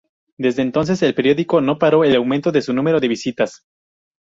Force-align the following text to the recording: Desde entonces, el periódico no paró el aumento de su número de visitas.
Desde 0.39 0.63
entonces, 0.63 0.99
el 1.03 1.13
periódico 1.13 1.61
no 1.61 1.77
paró 1.77 2.03
el 2.03 2.15
aumento 2.15 2.51
de 2.51 2.63
su 2.63 2.73
número 2.73 2.99
de 2.99 3.07
visitas. 3.07 3.67